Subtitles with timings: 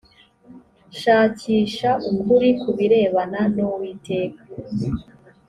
[0.99, 4.41] shakisha ukuri ku birebana n uwiteka